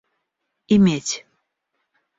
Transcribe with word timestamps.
иметь 0.75 1.09